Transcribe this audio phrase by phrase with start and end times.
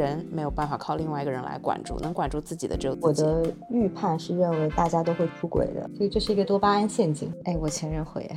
[0.00, 3.50] 人没有办法靠另外一个人来管住，能管住自己的只有我自己。
[3.50, 7.32] 的预判是认为大家都会出轨的，所以这是一个多巴胺陷阱。
[7.44, 8.36] 哎，我前任会哎，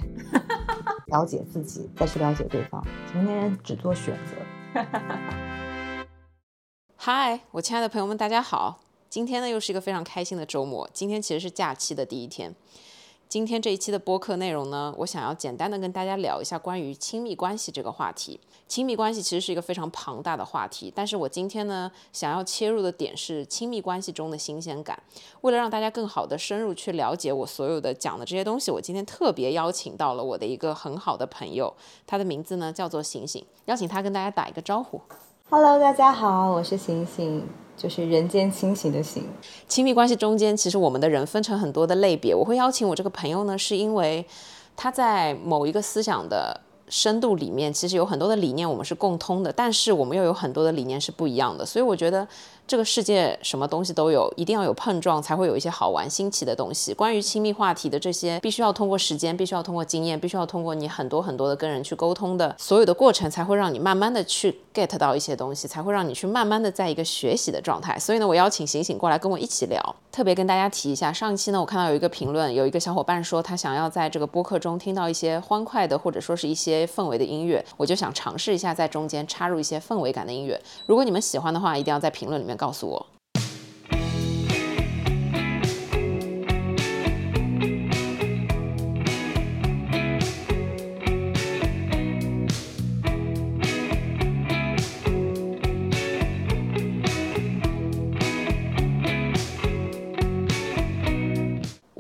[1.08, 2.84] 了解自己，再去了解对方。
[3.12, 4.84] 成年人只做选择。
[6.96, 8.80] 嗨，我亲爱的朋友们，大家好！
[9.10, 10.90] 今天呢又是一个非常开心的周末。
[10.94, 12.56] 今天其实是假期的第一天。
[13.34, 18.40] 今天这一期的播客内容呢，我想要简单的跟大家聊一下关于亲密关系这个话题。
[18.68, 25.02] 亲密关系其实是一个非常庞大的话题，但是我今天呢想要切入的点是亲密关系中的新鲜感。
[25.42, 31.74] 为了让大家更好的深入去了解我所有的讲的这些东西，我今天特别邀请到了我的一个很好的朋友，
[32.06, 35.02] 他的名字呢叫做醒醒，邀请他跟大家打一个招呼。
[35.50, 39.24] Hello，大家好，我是醒醒，就是人间清醒的醒。
[39.68, 42.34] 亲密关系中间，其实我们的人分成很多的类别。
[42.34, 44.26] 我会邀请我这个朋友呢，是因为
[44.76, 51.66] 他在某一个思想的深度里面，其实有很多的理念我们是共通的，但是我们又有很多的理念是不一样的。
[51.66, 52.28] 所以我觉得
[52.66, 56.94] 这个世界什么东西都有，一定要有碰撞，才会有一些好玩新奇的东西。
[56.94, 68.00] 关于亲密话题的这些，必须要通过时间，必须要通过经验，必须要通过你很多很多的跟人去沟通的所有的过程，才会让你慢慢的去 get 到一些东西，才会让你去慢慢的在一个学习的状态。
[68.00, 69.96] 所以呢，我邀请醒醒过来跟我一起聊。
[70.12, 80.60] 特别跟大家提一下，上一期呢，我看到有一个评论，有一个小伙伴说他想要在这个播客中听到一些欢快的或者说是一些氛围的音乐，我就想尝试一下在中间插入一些氛围感的音乐。
[80.88, 83.13] 如果你们喜欢的话，一定要在评论里面告诉我。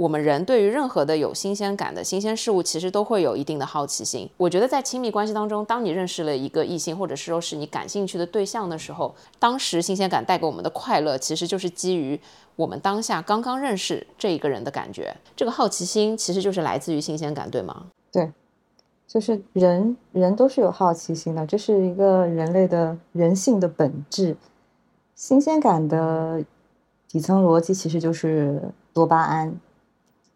[0.04, 4.30] 我们人对于任何的有新鲜感的新鲜事物，其实都会有一定的好奇心。
[4.36, 12.20] 我觉得在亲密关系当中，当你认识了一个异性，或者是说是你感兴趣的对象的时候，当时新鲜感带给我们的快乐，其实就是基于
[12.58, 15.16] 我们当下刚刚认识这一个人的感觉。
[15.38, 17.86] 这个好奇心其实就是来自于新鲜感，对吗？
[18.12, 18.30] 对，
[19.08, 24.36] 就是人人都是有好奇心的，这是一个人类的人性的本质。
[25.16, 26.44] 新鲜感的
[27.08, 29.56] 底层逻辑其实就是多巴胺。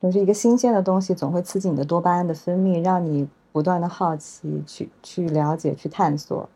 [0.02, 6.48] 就是一个新鲜的东西，总会刺激你的多巴胺的分泌，让你不断的好奇，去去了解，去探索。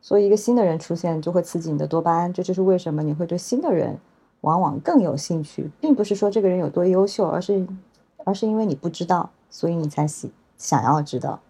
[0.00, 2.32] 所以，一个新的人出现，就会刺激你的多巴胺。
[2.32, 3.98] 这就是为什么你会对新的人
[4.42, 7.66] 往往更有兴趣，并不是说这个人有多优秀，而是
[8.24, 11.40] 而是因为你不知道，所以你才喜想要知道。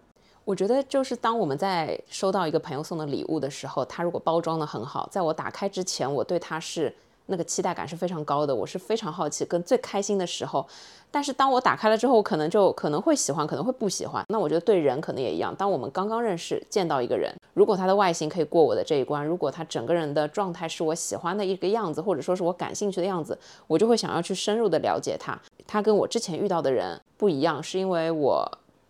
[0.45, 6.95] 我觉得就是当我们在收到一个朋友送的礼物的时候，他如果包装的很好，在我打开之前，我对他是
[7.27, 10.65] 那个期待感是非常高的，我是非常好奇，跟最开心的时候。
[11.09, 14.23] 但是当我打开了之后，可能就可能会喜欢，可能会不喜欢。
[14.27, 15.55] 那我觉得对人可能也一样。
[15.55, 23.37] 当我们刚刚认识，见到一个人，如果他的外形可以过我的这一关，如果他整个人的状态是我喜欢的一个样子，或者说是我感兴趣的样子，
[23.67, 25.39] 我就会想要去深入的了解他。
[25.65, 28.45] 他跟我之前遇到的人不一样，是因为我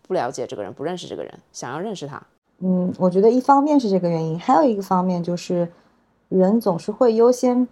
[0.08, 2.22] 不了解这个人，不认识这个人，想要认识他。
[2.60, 5.72] 嗯，我觉得一方面是这个原因，还有一个方面就是
[6.30, 7.68] 人总是会优先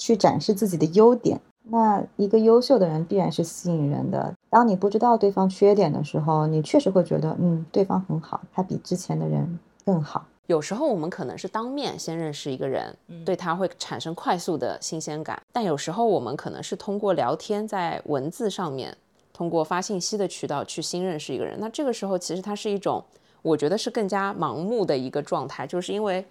[0.00, 1.38] 去展示自己的优点。
[1.62, 4.34] 那一个优秀的人必然是吸引人的。
[4.48, 10.26] 当你不知道对方缺点的时候，你确实会觉得，嗯，对方很好，他比之前的人更好。
[10.46, 18.96] 有时候我们可能是当面先认识一个人，对他会产生快速的新鲜感；但有时候我们可能是通过聊天，在文字上面，
[19.32, 21.56] 通过发信息的渠道去新认识一个人。
[21.60, 23.04] 那这个时候其实它是一种，
[23.42, 26.24] 我觉得是更加盲目的一个状态，就是因为。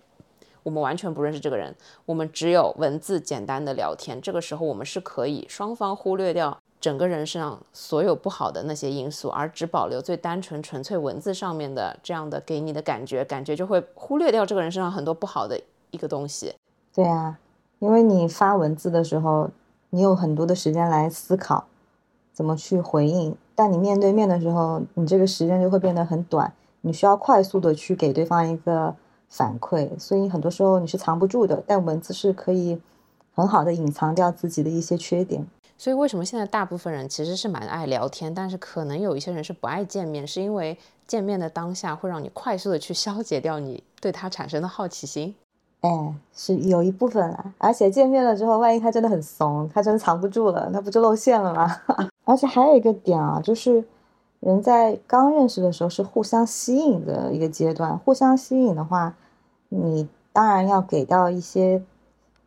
[0.69, 1.75] 我们完全不认识这个人，
[2.05, 4.21] 我们只有文字简单的聊天。
[4.21, 15.59] 这个时候，我们是可以双方忽略掉整个人身上所有不好的那些因素，而只保留最单纯、纯粹文字上面的这样的给你的感觉，感觉就会忽略掉这个人身上很多不好的
[15.89, 16.53] 一个东西。
[16.93, 17.39] 对啊，
[17.79, 19.49] 因为你发文字的时候，
[19.89, 21.65] 你有很多的时间来思考
[22.31, 28.95] 怎么去回应，但你面对面的时候，你这个时间就会变得很短，你需要快速的去给对方一个。
[29.29, 32.79] 反馈，所以很多时候你是藏不住的，但文字是可以
[33.35, 35.45] 很好的隐藏掉自己的一些缺点。
[35.77, 40.77] 所以为什么现在大部分人其实是蛮爱聊天，但是可能有一些人是不爱见面，是因为
[41.07, 45.33] 见面的当下会让你快速的去消解掉你对他产生的好奇心。
[45.81, 51.81] 哎，是有一部分啦，而且见面了之后，万一他真的很怂，他真的藏不住了，那不就露馅了吗？
[52.25, 53.83] 而且还有一个点啊，就是。
[54.39, 59.15] 人在刚认识的时候是互相吸引的一个阶段，互相吸引的话，
[59.67, 61.83] 你当然要给到一些，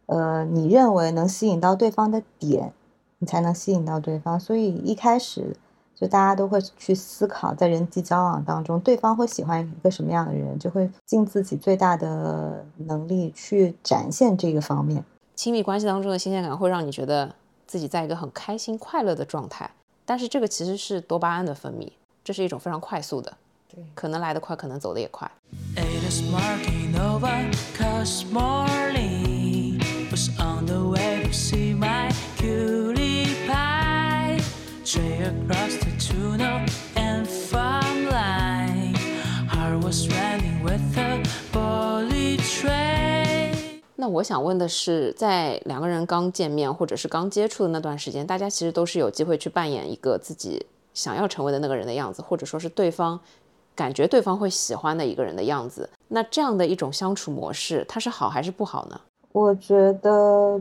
[0.06, 2.72] 呃，你认为能吸引到对方的点，
[3.18, 4.40] 你才能吸引到对方。
[4.40, 5.54] 所以一开始
[5.94, 15.04] 就大家都会去思考，在人际交往当中，对方会喜欢一个什么样的人，就会尽自己最大的能力去展现这个方面。
[15.34, 17.34] 亲密关系当中的新鲜感会让你觉得
[17.66, 19.70] 自己在一个很开心、快乐的状态，
[20.04, 21.90] 但是这个其实是多巴胺的分泌，
[22.24, 23.36] 这是一种非常快速的，
[23.72, 25.30] 对，可能来得快，可能走得也快。
[44.02, 53.20] 那我想问的是，在两个人刚见面或者是刚接触的那段时间，大家其实都是有机会去扮演一个自己想要成为的那个人的样子，或者说是对方
[53.76, 55.88] 感觉对方会喜欢的一个人的样子。
[56.08, 59.00] 那这样的一种相处模式，它是好还是不好呢？
[59.30, 60.60] 我觉得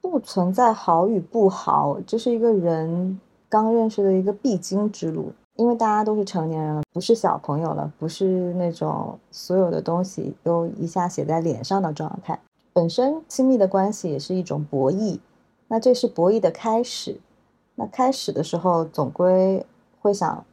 [0.00, 3.20] 不存在好与不好，这是一个人
[3.50, 5.30] 刚认识的一个必经之路。
[5.56, 12.38] 因为大家都是成年人了，不是小朋友了，不是那种所有的东西都一下写在脸上的状态。
[12.78, 15.18] 本身亲密的关系也是一种博弈，
[15.66, 17.18] 那这是博弈的开始。
[17.74, 19.66] 那开始的时候，总归
[20.00, 20.44] 会想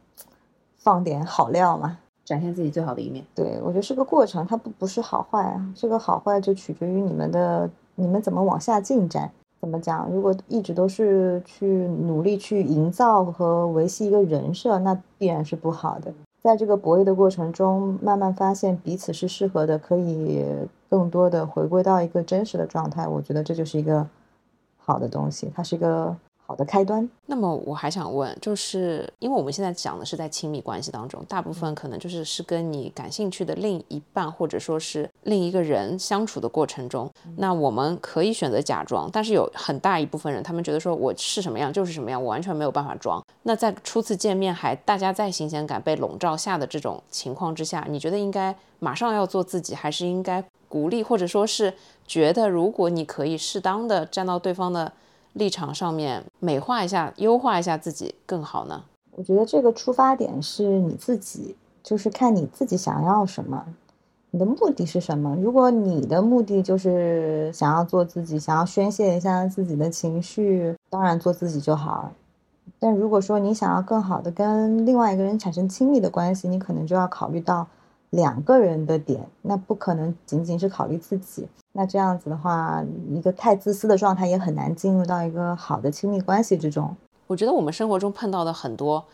[0.76, 1.98] 放点好料嘛。
[2.24, 3.24] 展现自己最好的一面。
[3.32, 9.30] 对，我觉得是个过程，它不不是好坏啊，这个好坏就取决于你们的你们怎么往下进展。
[9.60, 10.10] 怎么讲？
[10.10, 16.12] 如果一直都是去努力去营造和维系一个人设，那必然是不好的。
[16.46, 20.46] 在这个博弈的过程中，慢慢发现彼此是适合的，可以
[20.88, 23.08] 更多的回归到一个真实的状态。
[23.08, 24.06] 我觉得这就是一个
[24.76, 26.16] 好的东西，它是一个
[26.46, 27.08] 好的开端。
[27.26, 43.20] 那么我还想问，就是因为我们现在讲的是在亲密关系当中，大部分可能就是是跟你感兴趣的另一半或者说是另一个人相处的过程中，那我们可以选择假装，但是有很大一部分人，他们觉得说我是什么样就是什么样，我完全没有办法装。
[43.42, 51.74] 那在初次见面还大家在新鲜感被笼罩下的这种情况之下，你觉得应该马上要做自己，还是应该鼓励，或者说是
[52.06, 54.92] 觉得如果你可以适当的站到对方的
[55.36, 58.82] 立场上面美化一下、优化一下自己更好呢？
[59.12, 63.64] 我觉得这个出发点是你自己，就是看你自己想要什么，
[64.30, 65.36] 你的目的是什么。
[65.36, 72.10] 如果你的目的就是想要做自己，想要宣泄一下自己的情绪，当然做自己就好。
[72.78, 77.66] 但如果说你想要更好的跟另外一个人产生亲密的关系，你可能就要考虑到
[78.10, 81.46] 两个人的点，那不可能仅仅是考虑自己。
[81.72, 86.96] 那这样子的话，一个太自私的状态也很难进入到一个好的亲密关系之中。
[87.26, 89.04] 我觉得我们生活中碰到的很多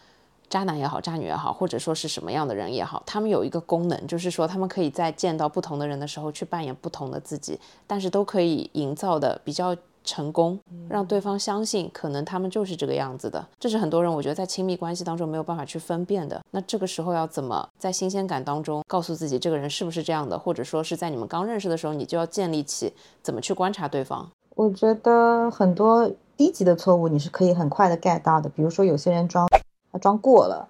[0.48, 9.74] 渣男也好、渣女也好，或者说是什么样的人也好，他们有一个功能，就是说他们可以在见到不同的人的时候去扮演不同的自己，但是都可以营造的比较
[10.04, 10.58] 成功，
[10.88, 13.44] 让对方相信可能他们就是这个样子的。
[13.58, 16.40] 这是很多人我觉得在亲密关系当中没有办法去分辨的。
[16.50, 24.28] 那这个时候要怎么在新鲜感当中告诉自己这个人是不是这样的，或者说是在你们刚认识的时候，你就要建立起怎么去观察对方。
[24.54, 29.48] 我觉得很多低级的错误你是可以很快的 get 到的，比如说有些人装
[29.90, 30.68] 他装过了，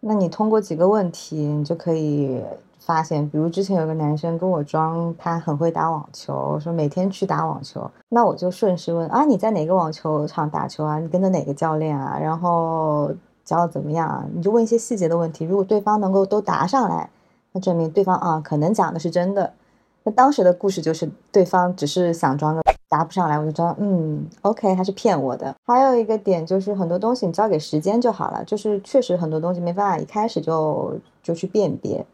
[0.00, 2.40] 那你通过几个问题，你就可以
[2.88, 10.98] 发现，比如之前有个男生跟我装他很会打网球，说每天去打网球，那我就顺势问啊你在哪个网球场打球啊？
[10.98, 12.18] 你跟着哪个教练啊？
[12.18, 13.12] 然后
[13.44, 14.24] 教的怎么样啊？
[14.34, 17.10] 你就问一些细节的问题，如果对方能够都答上来，
[17.52, 19.52] 那证明对方啊可能讲的是真的。
[20.04, 25.54] 那当时的故事就是对方只是想装个答不上来，我就知道，嗯，OK，他是骗我的。
[25.66, 32.06] 还有一个点就是很多东西你交给时间就好了，就是确实很多东西没办法一开始就就去辨别，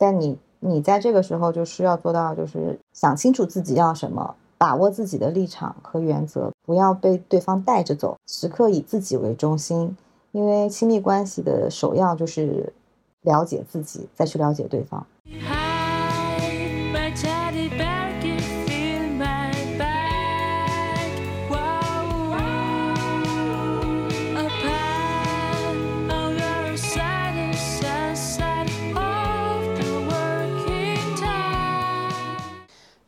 [0.00, 9.94] 但你你在这个时候就需要做到，就是想清楚自己要什么，把握自己的立场和原则，不要被对方带着走，时刻以自己为中心，
[10.32, 12.72] 因为亲密关系的首要就是
[13.20, 15.06] 了解自己，再去了解对方。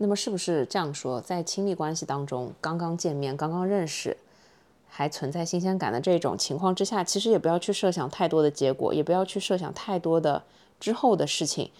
[0.02, 4.16] 那么是不是这样说，在亲密关系当中，刚刚见面、刚刚认识，
[4.88, 10.42] 还存在新鲜感的这种情况之下，其实也不要去设想太多的结果，也不要去设想太多的
[10.80, 11.70] 之后的事情，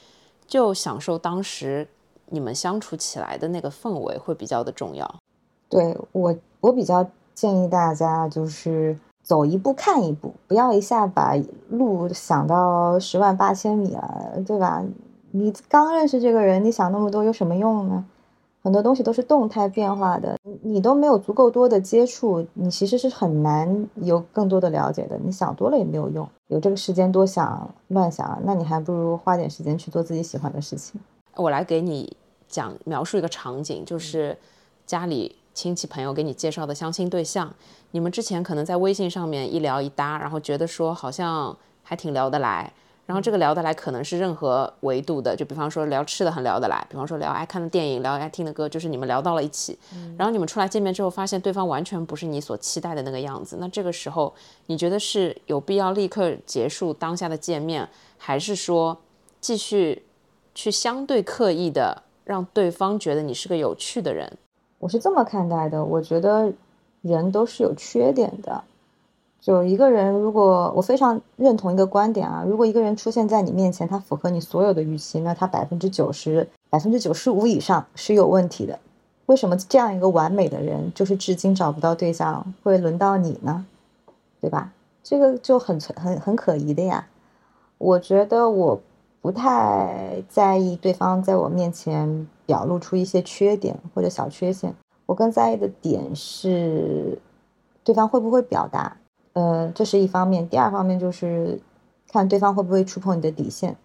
[0.46, 1.88] 就享受当时
[2.26, 5.12] 你们相处起来的那个氛围会比较的重要。
[5.68, 11.34] 对我，我比较建议大家就是走一步看一步，不要一下把
[11.70, 14.80] 路想到十万八千米了，对吧？
[15.32, 18.04] 你刚认识这个人，你想那么多有什么用呢？
[18.62, 25.18] 很多东西都是动态变化的，你都没有足够多的接触，你其实是很难有更多的了解的。
[25.18, 31.00] 你想多了也没有用，有这个时间多想乱想，那你还不如花点时间去做自己喜欢的事情。
[31.34, 32.16] 我来给你
[32.46, 34.38] 讲描述一个场景，就是
[34.86, 37.52] 家里亲戚朋友给你介绍的相亲对象，
[37.90, 42.72] 你们之前可能在微信上面一聊一搭，然后觉得说好像还挺聊得来。
[43.12, 49.78] 然后这个聊得来可能是任何维度的，就比方说聊吃的很聊得来，比方说聊爱看的电影，聊爱听的歌，就是你们聊到了一起。
[50.16, 53.58] 然后你们出来见面之后，发现对方完全不是你所期待的那个样子。
[53.60, 54.32] 那这个时候，
[54.64, 58.96] 你觉得是有必要立刻结束当下的见面，还是说
[59.42, 60.02] 继续
[60.54, 64.38] 去相对刻意的让对方觉得你是个有趣的人？
[64.78, 66.50] 我是这么看待的，我觉得
[67.02, 68.64] 人都是有缺点的。
[69.42, 78.78] 就一个人，如果我非常认同一个观点啊，如果一个人出现在你面前，他符合你所有的预期，那他百分之九十、百分之九十五以上是有问题的。
[79.26, 83.66] 为什么这样一个完美的人，就是至今找不到对象，会轮到你呢？
[84.40, 84.72] 对吧？
[85.02, 87.08] 这个就很很很可疑的呀。
[87.78, 88.80] 我觉得我
[89.20, 94.72] 不太在意对方在我面前表露出一些缺点或者小缺陷，
[95.06, 97.18] 我更在意的点是
[97.82, 98.96] 对方会不会表达。
[99.34, 101.60] 呃，这是一方面，第二方面就是
[102.10, 103.76] 看对方会不会触碰你的底线。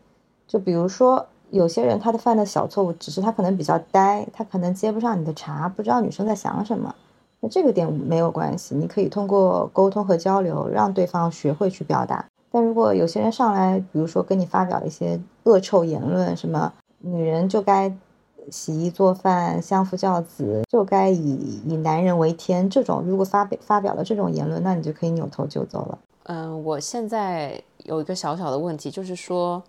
[0.48, 6.94] 就比如说，有些人他的犯的小错误，只是他可能比较呆，他可能接不上你的茬，不知道女生在想什么。
[7.40, 12.26] 那这个点没有关系，你可以通过沟通和交流，让对方学会去表达。
[12.52, 17.96] 但如果有些人上来，比如说跟你发表一些恶臭言论，什么女人就该。
[18.52, 22.70] 洗衣做饭、相夫教子，就该以以男人为天。
[22.70, 26.00] 这种如果发表发表了这种言论，那你就可以扭头就走了。
[26.24, 29.62] 嗯，我现在有一个小小的问题，就是说，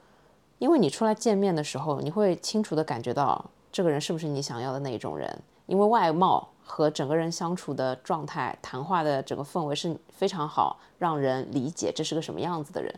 [0.58, 12.92] 因为你出来见面的时候，你会清楚的感觉到这个人是不是你想要的那一种人，因为外貌和整个人相处的状态、谈话的整个氛围是非常好，让人理解这是个什么样子的人。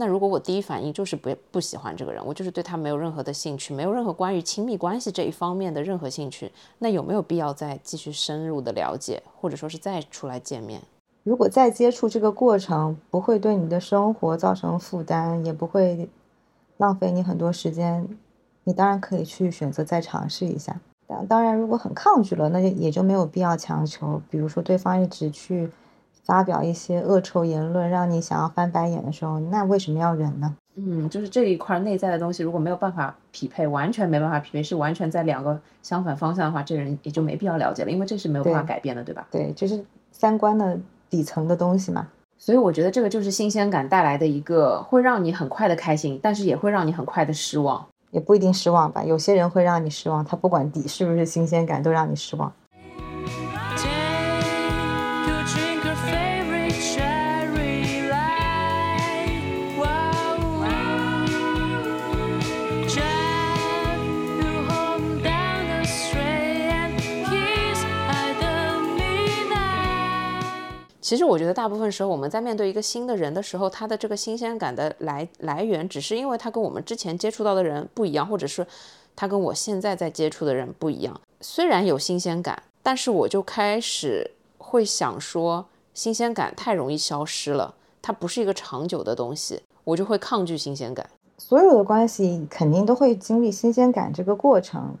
[0.00, 10.80] 那如果我第一反应就是不不喜欢这个人，我就是对他没有任何的兴趣，没有任何关于亲密关系这一方面的任何兴趣，那有没有必要再继续深入的了解，或者说是再出来见面？
[11.24, 16.08] 如果再接触这个过程不会对你的生活造成负担，也不会
[16.76, 18.08] 浪费你很多时间，
[18.62, 20.80] 你当然可以去选择再尝试一下。
[21.08, 24.22] 当当然，如果很抗拒了，那就也就没有必要强求。
[24.30, 25.68] 比如说对方一直去。
[26.28, 30.54] 发表一些恶臭言论，让你想要翻白眼的时候，那为什么要忍呢？
[30.76, 39.26] 嗯，就是这一块内在的东西，如果没有办法匹配，完全没办法匹配，是完全在两个相反方向的话，这人也就没必要了解了，因为这是没有办法改变的，对吧？
[39.30, 39.82] 对，就是
[40.12, 42.06] 三观的底层的东西嘛。
[42.36, 49.02] 所以我觉得这个就是新鲜感带来的一个，会让你很快的开心，但是也会让你很快的失望，也不一定失望吧。
[49.02, 52.52] 有些人会让你失望，他不管底是不是新鲜感，都让你失望。
[71.08, 78.66] 其实我觉得大部分时候，我们在面对一个新的人的时候，他的这个新鲜感的来来源，只是因为他跟我们之前接触到的人不一样，或者是
[79.16, 81.18] 他跟我现在在接触的人不一样。
[81.40, 91.08] 虽然有新鲜感，但是我就开始会想说，新鲜感太容易消失了，它不是一个长久的东西，我就会抗拒新鲜感。
[91.38, 94.94] 所有的关系肯定都会经历新鲜感这个过程，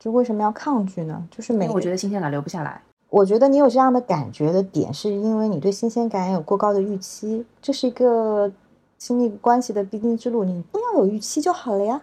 [0.00, 1.24] 就为什么要抗拒呢？
[1.30, 2.82] 就是每我觉得新鲜感留不下来。
[3.12, 7.44] 我觉得你有这样的感觉的点，是因为你对新鲜感有过高的预期。
[7.60, 8.50] 这是一个
[8.96, 12.00] 亲密关系的必经之路，你不要有预期就好了呀。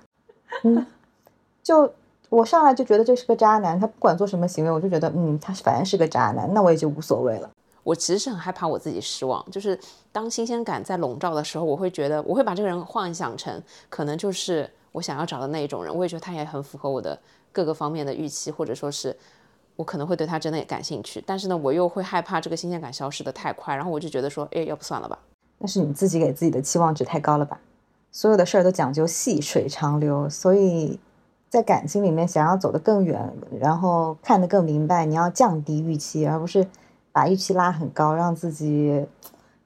[0.63, 0.85] 嗯，
[1.63, 1.91] 就
[2.29, 7.49] 我上来就觉得这是个渣男，他不管做什么行为，我就觉得嗯，他反正是个渣男，那我也就无所谓了。
[7.81, 9.79] 我其实是很害怕我自己失望，就是
[10.11, 17.19] 当新鲜感在笼罩的时候，我会觉得我会把这个人幻想成可能就是我想要找的那一种人，我也觉得他也很符合我的
[17.51, 19.17] 各个方面的预期，或者说是。
[19.79, 25.17] 我可能会对他真的也感兴趣，但是呢，我又会害怕这个新鲜感消失的太快，然后我就觉得说，哎，要不算了吧。
[25.57, 27.57] 那是你自己给自己的期望值太高了吧？
[28.11, 30.99] 所有的事儿都讲究细水长流，所以
[31.47, 36.67] 在感情里面想要走得更远，然后看得更明白，你要降低预期，而不是
[37.13, 39.05] 把预期拉很高，让自己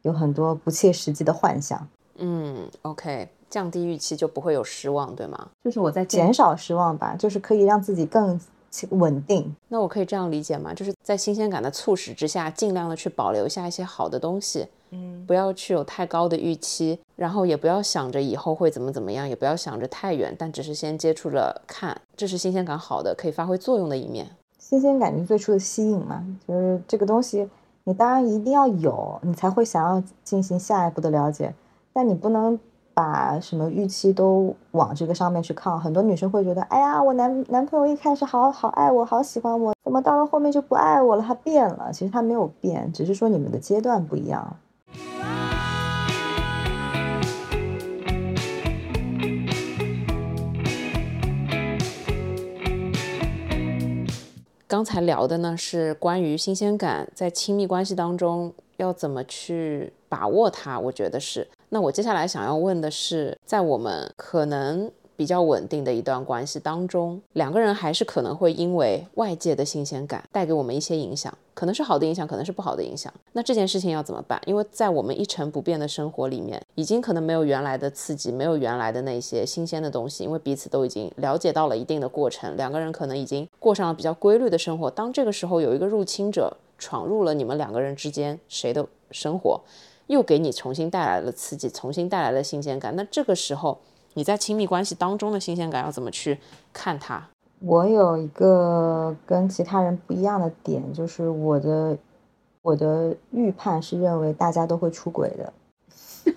[0.03, 1.87] 有很多不切实际的幻想。
[2.17, 5.47] 嗯，OK，降低预期就不会有失望，对吗？
[5.63, 8.39] 就是我在减少失望吧，就是可以让自己更。
[8.89, 10.73] 稳定，那我可以这样理解吗？
[10.73, 24.27] 就是在新鲜感的促使之下，尽量的去保留下一些好的东西，嗯，不要去有太高的预期，然后也不要想着以后会怎么怎么样，也不要想着太远，但只是先接触着看，这是新鲜感好的可以发挥作用的一面。
[24.57, 27.47] 新新鲜感就是最初的吸引嘛，就是这个东西，
[27.83, 31.53] 你当然一定要有，你才会想要进行下一步的了解，
[31.93, 32.59] 但你不能
[32.93, 35.77] 把什么预期都往这个上面去靠。
[35.77, 41.23] 很多女生会觉得，哎呀，我男男朋友一开始好好爱我，好喜欢我，怎么到了后面就不爱我了？
[41.23, 44.55] 他变了，其实他没有变，只是说你们的阶段不一样。
[54.67, 61.47] 刚才聊的呢是关于新鲜感在亲密关系当中要怎么去把握它，我觉得是。
[61.73, 64.89] 那我接下来想要问的是，在我们可能。
[65.15, 73.13] 比较稳定的一段关系当中，两个人还是可能会因为外界的新鲜感带给我们一些影响，可能是好的影响，可能是不好的影响。
[73.33, 74.41] 那这件事情要怎么办？
[74.47, 84.89] 因为在我们一成不变的生活里面，已经可能没有原来的刺激，没有原来的那些新鲜的东西，因为彼此都已经了解到了一定的过程，两个人可能已经过上了比较规律的生活。
[84.89, 89.61] 当这个时候有一个入侵者闯入了你们两个人之间谁的生活，
[90.07, 93.79] 又给你重新带来了刺激，重新带来了新鲜感，那这个时候。
[94.15, 96.37] 你在亲密关系当中的新鲜感要怎么去
[96.71, 97.19] 看它？
[97.61, 101.97] 我有一个跟其他人不一样的点，就是我的
[102.61, 105.53] 我的预判是认为大家都会出轨的。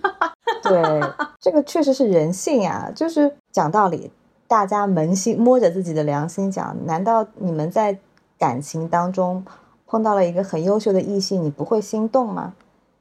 [0.64, 1.02] 对，
[1.38, 2.90] 这个确实是人性呀。
[2.96, 4.10] 就是讲道理，
[4.48, 7.98] 大家扪心摸着自己的良心讲，难道你们在
[8.38, 9.44] 感情当中
[9.86, 12.54] 碰到了一个很优秀的异性，你不会心动吗？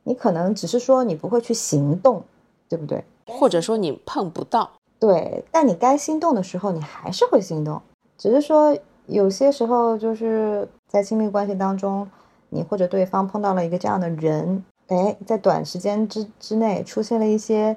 [0.05, 2.23] 你可能只是说你不会去行动，
[2.69, 3.03] 对不对？
[3.27, 7.81] 或者说你碰不到，对，但你该心动的时候，你还是会心动，
[8.17, 12.07] 只是说有些时候就是在亲密关系当中，
[12.49, 17.75] 你或者对方碰到了一个这样的人，哎，在短时间之之内出现了一些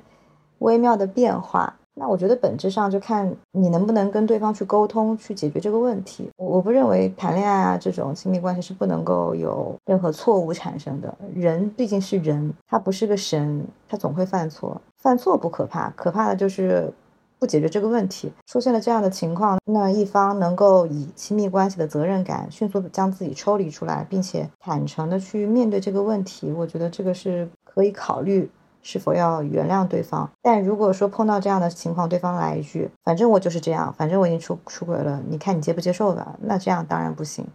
[0.58, 1.74] 微妙的变化。
[1.98, 6.30] 那我觉得本质上就看你能不能跟对方去沟通，去解决这个问题。
[6.36, 11.12] 我我不认为谈恋爱啊这种亲密关系是不能够有任何错误产生的。
[11.34, 14.80] 人毕竟是人，他不是个神，他总会犯错。
[14.98, 16.92] 犯错不可怕，可怕的就是
[17.38, 18.32] 不解决这个问题。
[18.46, 28.50] 出现了这样的情况，那一方能够以亲密关系的责任感迅速将自己抽离出来，并且坦诚的去面对这个问题，我觉得这个是可以考虑。
[28.82, 30.30] 是否要原谅对方？
[30.42, 37.46] 但如果说碰到这样的情况，对方来一句“反正我就是这样，反正我已经出出轨了，你看你接不接受吧？”那这样当然不行。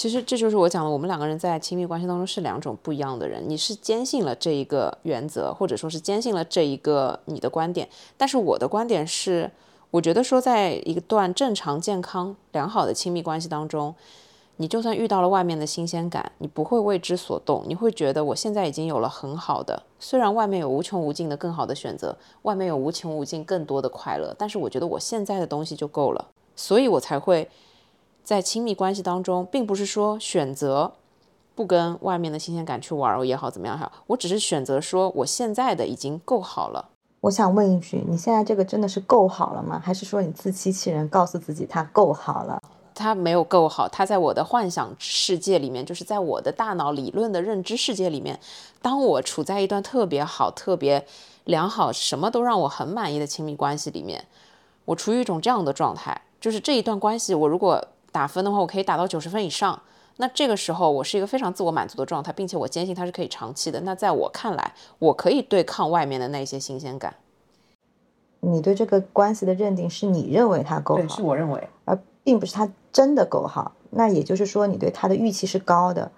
[0.00, 3.44] 其实这就是我讲的，我们两个人在亲密关系当中是两种不一样的人。
[3.46, 7.86] 你是坚信了这一个原则，或者说是坚信了这一个你的观点，
[8.16, 9.50] 但是我的观点是，
[9.90, 13.94] 我觉得说在一段正常、健康、良好的亲密关系当中，
[14.56, 27.46] 你就算遇到了外面的新鲜感，你不会为之所动，你会觉得我现在已经有了很好的，虽然外面有无穷无尽的更好的选择，外面有无穷无尽更多的快乐，但是我觉得我现在的东西就够了，所以我才会。
[28.30, 30.92] 在亲密关系当中，并不是说选择
[31.56, 36.90] 不跟外面的新鲜感去玩也好，怎么样也好，我只是选择说我现在的已经够好了。
[37.22, 39.82] 我想问一句，你现在这个真的是够好了吗？
[39.84, 42.62] 还是说你自欺欺人，告诉自己他够好了？
[42.94, 48.38] 他没有够好，他在我的幻想世界里面，就是在我的大脑理论的认知世界里面，
[48.80, 51.04] 当我处在一段特别好、特别
[51.46, 54.24] 良好、什么都让我很满意的亲密关系里面，
[54.84, 59.80] 我处于一种这样的状态，就是这一段关系，我如果打分的话，我可以打到九十分以上。
[60.16, 63.80] 那这个时候，我是一个非常自我满足的状态，并且我坚信它是可以长期的。
[63.80, 67.14] 那在我看来，我可以对抗外面的那些新鲜感。
[68.40, 73.72] 你对这个关系的认定是你认为它够好，是我认为，而并不是它真的够好。
[73.88, 76.10] 那也就是说，你对他的预期是高的。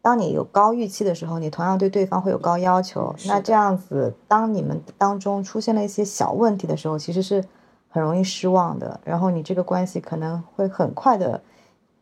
[0.00, 3.14] 当你有高预期的时候，你同样对对方会有高要求。
[3.26, 7.44] 那这样子，当你们当中出现了一些小问题的时候，其实是。
[7.92, 11.40] 很容易失望的，然后你这个关系可能会很快的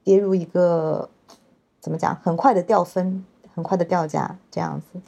[0.05, 1.11] 跌入一个
[1.81, 2.15] 怎么讲？
[2.23, 5.01] 很快的掉分，很快的掉价，这样子。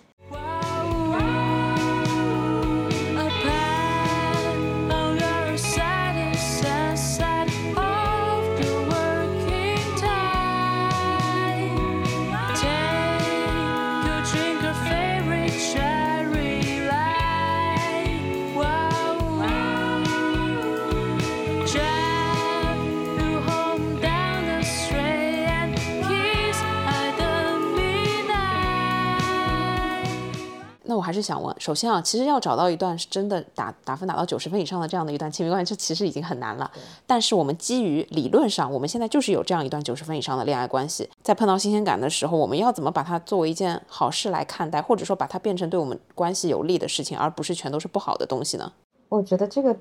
[31.12, 36.70] 还是想问，首先啊，其实要找到一段是真的打打分打到九十分以上的这样的一段亲密关系，这其实已经很难了。
[37.07, 48.72] 但是我们基于理论上，我们现在就是有这样一段九十分以上的恋爱关系，在碰到新鲜感的时候，我们要怎么把它作为一件好事来看待，或者说把它变成对我们关系有利的事情，而不是全都是不好的东西呢？
[49.11, 49.77] 我觉得这个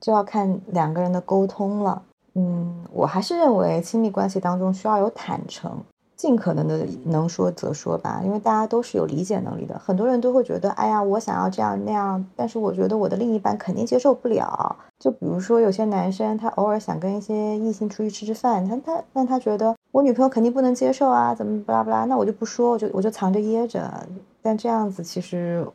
[0.00, 2.02] 就要看两个人的沟通了。
[2.36, 5.70] 嗯，我还是认为亲密关系当中需要有坦诚。
[6.16, 9.78] 尽可能的能说则说吧，因为大家都是有理解能力的。
[9.78, 14.76] 很多人都会觉得，哎呀，我想要这样那样，但是我觉得我的另一半肯定接受不了。
[14.98, 23.90] 就比如说，有些男生他偶尔想跟一些异性出去吃吃饭，他他但他觉得我女朋友肯定不能接受啊，怎么巴拉巴拉，那我就不说，我就我就藏着掖着。
[24.40, 25.66] 但这样子其实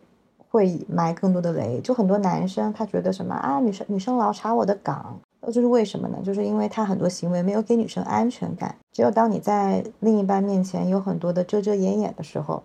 [0.49, 1.82] 会埋更多的雷。
[1.82, 5.19] 就很多男生他觉得什么啊，女生女生老查我的岗。
[5.52, 6.18] 这是为什么呢？
[6.24, 8.76] 就是因为他很多行为没有给女生安全感。
[8.92, 12.64] 只有当你在另一半面前有很多的遮遮掩掩的时候，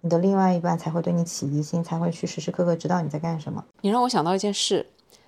[0.00, 3.64] 你的另外一半才会对你起疑心，才会去时时刻刻知道你在干什么。
[3.80, 4.86] 你让我想到一件事。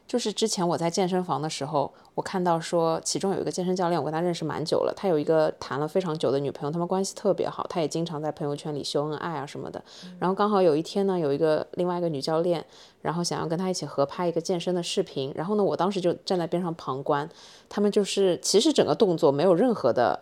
[0.09, 9.81] 就是之前我在健身房的时候，我看到说其中有一个健身教练，我跟他认识蛮久了，他有一个谈了非常久的女朋友，他们关系特别好，他也经常在朋友圈里秀恩爱啊什么的。
[10.19, 12.65] 然后刚好有一天呢，有一个另外一个女教练，
[13.03, 17.29] 然后想要跟他一起合拍一个健身的视频，然后呢，我当时就站在边上旁观，
[17.69, 20.19] 他们就是其实整个动作没有任何的。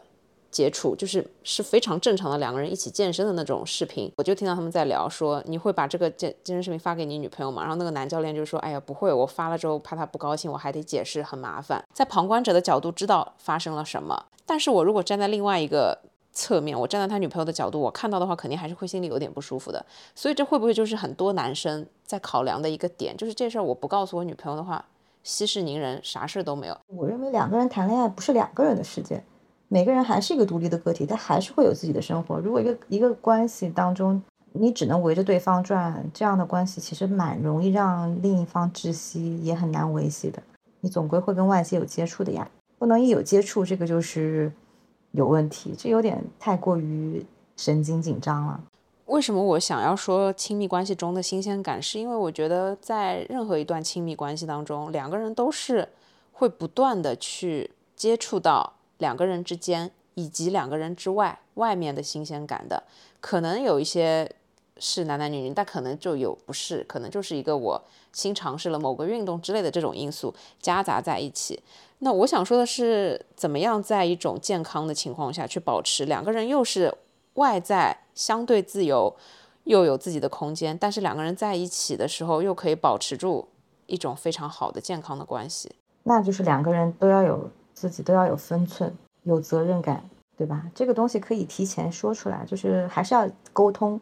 [0.51, 7.63] 接触就是是非常正常的两个人一起健身的那种视频，我就听到他们在聊说你会把这个健健身视频发给你女朋友吗？
[7.63, 11.85] 然后那个男教练就说，哎呀不会，我发了之后怕他不高兴，我还得解释，很麻烦。
[11.93, 15.99] 在旁观者的角度知道发生了什么，但是我如果站在另外一个
[16.33, 19.85] 侧面，我站在他女朋友的角度，我看到的话肯定还是会心里有点不舒服的。
[20.15, 24.85] 所以这会不会就是很多男生在考量的一个点，就是这事儿我不告诉我女朋友的话，
[25.23, 26.79] 息事宁人，啥事儿都没有。
[26.87, 29.23] 我认为两个人谈恋爱不是两个人的世界。
[29.69, 32.39] 每个人还是一个独立的个体，他还是会有自己的生活。
[32.39, 40.41] 如果一个一个关系当中，你只能围着对方转，这样的关系其实蛮容易让另一方窒息，也很难维系的。
[40.81, 42.49] 你总归会跟外界有接触的呀，
[42.79, 44.53] 不能一有接触，这个就是
[45.11, 47.27] 有问题，这有点太过于
[47.57, 48.61] 神经紧张了。
[49.07, 51.83] 为什么我想要说亲密关系中的新鲜感？
[51.83, 55.89] 是因为我觉得在任何一段亲密关系当中，两个人都是
[56.33, 58.75] 会不断的去接触到。
[58.99, 62.83] 两个人之间，以及两个人之外，外面的新鲜感的，
[63.21, 64.31] 可能有一些
[64.79, 67.83] 是男男女女，但可能就有不是，可能就是一个我
[68.13, 71.63] 新尝试了某个运动之类的这种因素夹杂在一起。
[72.01, 76.95] 那我想说的是，怎么样在一种健康的情况下去保持两个人又是
[77.35, 79.15] 外在相对自由，
[79.65, 83.49] 又有自己的空间，但是两个人在一起的时候又可以保持住
[83.87, 85.75] 一种非常好的健康的关系？
[86.03, 87.51] 那就是两个人都要有。
[87.77, 90.03] 自己都要有分寸，有责任感，
[90.37, 90.65] 对吧？
[90.75, 94.01] 这个东西可以提前说出来，就是还是要沟通。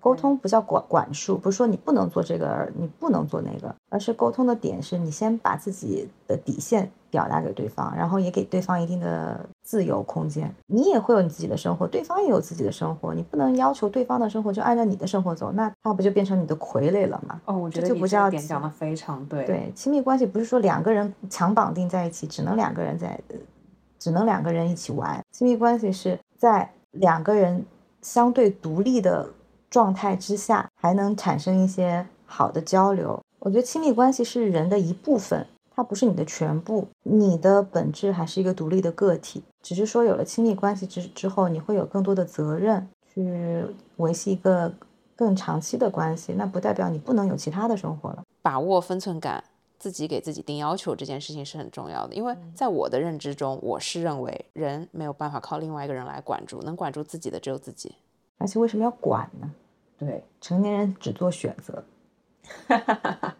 [0.00, 10.54] 沟通不叫管管束，不是说你不能做这个，你不能做那个，而是沟通的点是你先把自己的底线表达给对方，然后也给对方一定的自由空间。
[10.66, 17.40] 你也会有你自己的生活，对方也有自己的生活，你不能要求对方的生活就按照你的生活走，那他不就变成你的傀儡了吗？
[17.44, 19.44] 哦，我觉得这就不叫点讲的非常对。
[19.44, 23.20] 对，亲密关系不是说两个人强绑定在一起，只能两个人在，
[23.98, 25.20] 只能两个人一起玩。
[25.32, 27.64] 亲密关系是在两个人
[28.00, 29.28] 相对独立的。
[29.72, 36.86] 状态之下还能产生一些好的交流，我觉得亲密关系是人的一部分，它不是你的全部。
[37.04, 43.64] 你的本质还是一个独立的个体，只是说有了亲密关系之之后，你会有更多的责任去
[43.96, 44.70] 维系一个
[45.16, 46.34] 更长期的关系。
[46.34, 48.22] 那不代表你不能有其他的生活了。
[48.42, 49.42] 把握分寸感，
[49.78, 52.14] 自己给自己定要求这件事情是很重要的。
[52.14, 57.94] 因为在我的认知中，我是认为人没有办法靠另外一个人来管住，能管住自己的只有自己。
[58.38, 59.48] 而且为什么要管呢？
[60.04, 61.84] 对，成年人只做选择。
[62.66, 63.36] 哈哈哈哈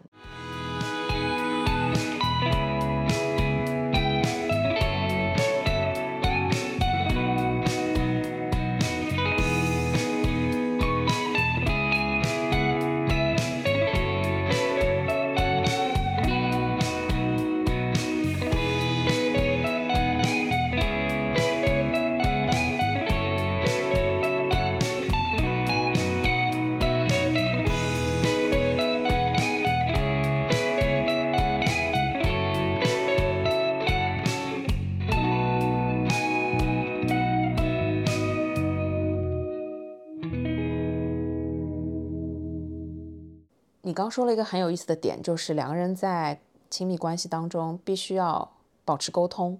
[43.93, 48.51] 你刚说了一个很有意思的点，就是两个人在亲密关系当中必须要
[48.83, 49.55] 保持沟通，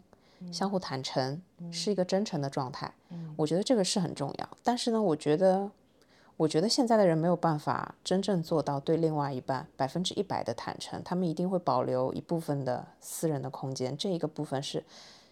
[0.52, 1.39] 相互坦诚，
[1.72, 2.91] 是一个真诚的状态。
[3.36, 4.50] 我觉得这个是很重要。
[4.63, 5.69] 但是呢，我觉得
[6.36, 14.84] 我觉得现在的人没有办法真正做到对另外一半百分之一百的坦诚，他们一定会保留一部分的私人的空间，这一个部分是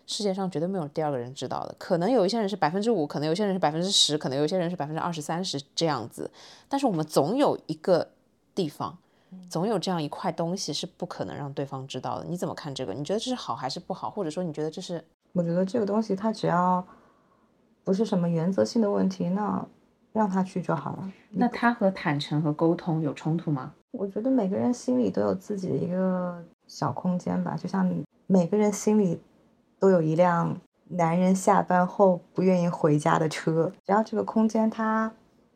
[0.06, 1.74] 世界上绝对没有第二个人知道的。
[1.80, 6.30] 可能有一些人是百分之五，可能有些人是百分之十，可能有些人是百分之二十三十这样子，
[6.70, 8.08] 但是我们总有一个
[8.54, 8.98] 地方，
[9.50, 12.26] 总有这样一块东西是不可能让对方知道的。
[12.26, 12.94] 你怎么看这个？
[12.94, 14.10] 你觉得这是好还是不好？
[14.10, 15.04] 或者说你觉得这是？
[15.34, 16.86] 我觉得这个东西它只要
[17.84, 19.66] 不是什么原则性的问题，那
[20.12, 21.12] 让他去就好了。
[21.30, 23.74] 那他和坦诚和沟通有冲突吗？
[23.92, 27.90] 我觉得每个人心里都有自己的一个小空间吧，就像
[28.28, 29.22] 每个人心里
[29.80, 30.56] 都有一辆
[30.90, 35.12] 男人下班后不愿意回家的车，只要这个空间它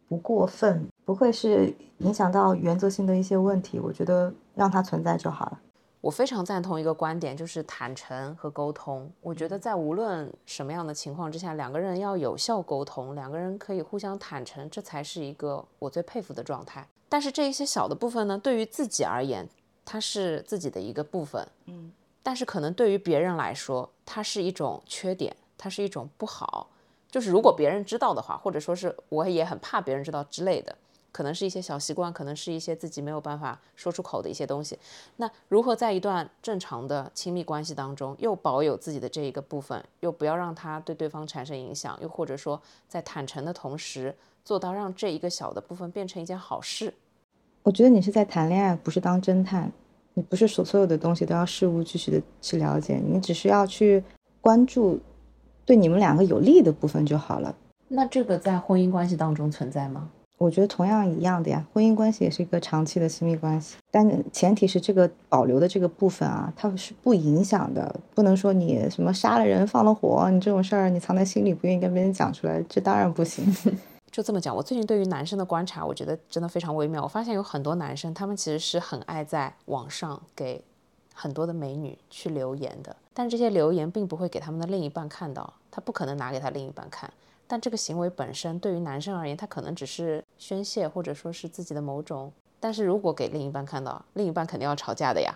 [0.07, 5.59] 不过分，不会是影响到原则性的一些问题，我觉得让它存在就好了。
[6.01, 9.11] 我非常赞同一个观点，就是坦诚和沟通。
[9.21, 16.87] 我觉得在无论什么样的情况之下，两个人要有效沟通，两个人可以互相坦诚，这才是一个我最佩服的状态。
[17.09, 19.47] 但是这一些小的部分呢，对于自己而言，
[19.83, 21.91] 它是自己的一个部分，嗯，
[22.21, 26.69] 但是可能对于别人来说，它是一种缺点，它是一种不好。
[27.09, 30.75] 就是如果别人知道的话，或者说是我也很怕别人知道之类的。
[31.15, 34.77] 可能是一些小习惯，可能是一些自己没有办法说出口的一些东西。
[35.15, 46.93] 那如何在一段正常的亲密关系当中，又保有自己的这一个部分，又不要让它对对方产生影响，又或者说在坦诚的同时，做到让这一个小的部分变成一件好事？
[47.63, 49.71] 我觉得你是在谈恋爱，不是当侦探。
[50.15, 54.03] 你不是所所有的东西都要事无巨细的去了解，你只需要去
[54.41, 54.99] 关注
[55.65, 57.55] 对你们两个有利的部分就好了。
[57.87, 60.09] 那这个在婚姻关系当中存在吗？
[60.37, 73.55] 我觉得同样一样的呀，婚姻关系也是一个长期的亲密关系，但前提是这个保留的这个部分啊，它是不影响的，不能说你什么杀了人放了火，你这种事儿你藏在心里不愿意跟别人讲出来，这当然不行。
[74.11, 77.03] 就这么讲，我最近对于男生的观察，我觉得真的非常微妙。
[77.03, 80.63] 我发现有很多男生，他们其实是很爱在网上给
[81.13, 87.09] 很多的美女去留言的，但这些留言并不会给他们的另一半看到，他不可能拿给他另一半看。
[87.47, 92.31] 但这个行为本身对于男生而言，他可能只是宣泄，或者说是自己的某种。
[92.59, 95.31] 但是如果给另一半看到，另一半肯定要吵架的呀。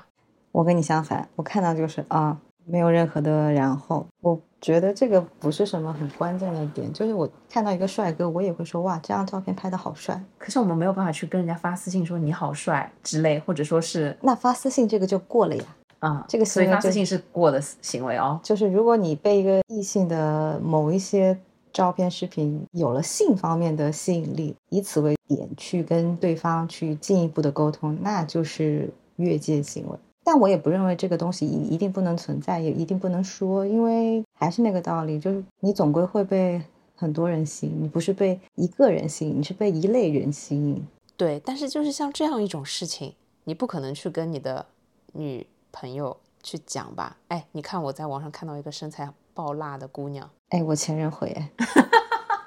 [0.51, 4.07] 我跟你相反，我看到就是啊，没有任何的然后。
[4.21, 10.19] 我觉得这个不是什么很关键的点，就是我看到一个帅哥，我也会说哇，这张照片拍的好帅。
[10.39, 15.63] 可是我们没有办法去跟人家发私信说你好帅之类，或者说是那发私信这个就过了呀。
[15.99, 18.39] 啊，这个所以发私信是过的行为哦。
[18.41, 21.37] 就是如果你被一个异性的某一些。
[21.71, 29.97] 照片、视频有了性方面的吸引力，以此为点去跟对方去进一步的沟通，那就是越界行为。
[30.23, 36.61] 但我也不认为这个东西一一定不能存在，也一定不能说，因为还是那个道理，就是你总归会被
[36.95, 40.85] 很多人吸引，你不是被一个人吸引，你是被一类人吸引。
[41.17, 43.13] 对，但是就是像这样一种事情，
[43.45, 44.65] 你不可能去跟你的
[45.13, 47.17] 女朋友去讲吧？
[47.29, 49.11] 哎，你看我在网上看到一个身材。
[49.39, 51.49] 爆辣的姑娘，哎，我前任会哎，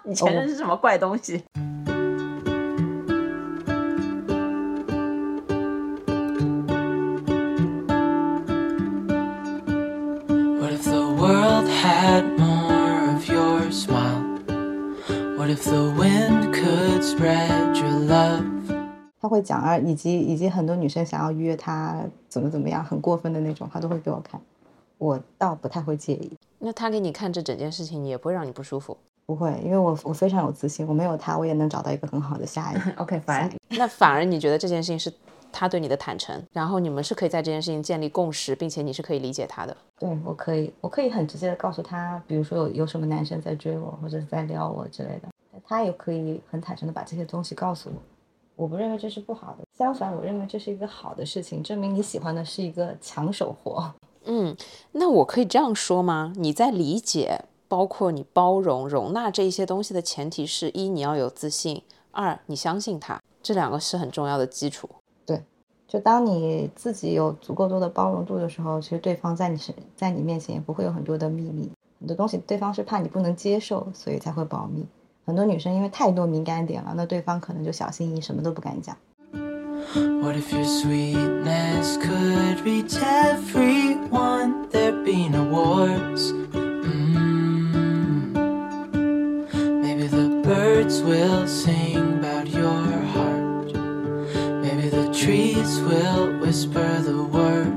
[0.04, 1.42] 你前任是什么怪东西
[10.58, 14.20] ？What if the world had more of your smile?
[15.38, 18.44] What if the wind could spread your love?
[19.18, 24.38] 他会讲啊，以及以及很多女生想要约他怎么怎么样，很过分的那种，他都会给我看。
[25.02, 26.32] 我倒不太会介意。
[26.60, 28.96] 那他给你看这整件事情，也不会让你不舒服？
[29.26, 32.92] 不会，因为我我非常有自信，我没有他，我也能找到一个很好的下一个。
[33.02, 35.12] OK，反那反而你觉得这件事情是
[35.50, 39.76] 他对你的坦诚，然后你们是可以在这件事情建立共识，并且你是可以理解他的。
[39.98, 45.28] 对我可以，我可以很直接的告诉他，比如说有有什么男生在追我，或者是在撩我之类的，
[45.66, 47.96] 他也可以很坦诚的把这些东西告诉我。
[48.54, 53.90] 我不认为这是不好的，相反，我认为这是一个好的事情，证明你喜欢的是一个抢手货。
[54.24, 54.56] 嗯，
[54.92, 56.32] 那我可以这样说吗？
[56.36, 64.88] 你在理解，包括你包容、容纳这一些东西的前提是一，你要有自信；二，你相信他，这两个是很重要的基础。
[65.26, 65.42] 对，
[65.88, 74.86] 就当你自己有足够多的包容度的时候，其实对方在你身在你面前也不会有很多的秘密，很多东西对方是怕你不能接受，所以才会保密。
[75.24, 78.96] 很多女生因为太多敏感点了，那对方可能就小心翼翼，什么都不敢讲。
[80.22, 84.68] What if your sweetness could reach everyone?
[84.70, 86.32] There'd be no wars.
[86.52, 87.12] Mm.
[89.82, 93.74] Maybe the birds will sing about your heart.
[94.62, 97.72] Maybe the trees will whisper the word.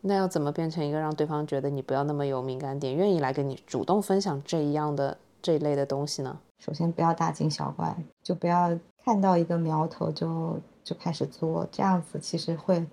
[0.00, 6.38] 那要怎么变成一个让对方觉得你不要那么有敏感点，愿意来跟你主动分享这一样的这一类的东西呢？
[6.58, 8.70] 首先不要大惊小怪，就不要
[9.08, 12.86] 看到一个苗头就就开始作，这样子其实会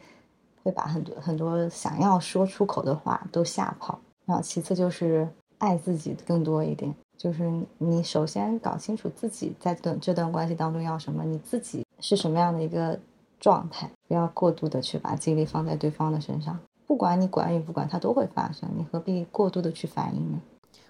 [0.64, 4.00] 会把很多很多想要说出口的话都吓跑。
[4.26, 12.98] 然后其次就是爱自己更多一点，就是你首先搞清楚自己在等这段关系当中要什么，你自己是什么样的一个
[13.38, 16.58] 状态，不要过度的去把精力放在对方的身上。
[16.88, 20.40] 不管你管与不管，它都会发生，你何必过度的去反应呢？